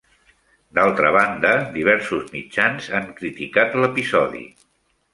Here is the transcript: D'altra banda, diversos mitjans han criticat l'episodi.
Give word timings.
D'altra 0.77 1.11
banda, 1.15 1.51
diversos 1.77 2.33
mitjans 2.39 2.91
han 3.01 3.09
criticat 3.23 3.81
l'episodi. 3.85 4.47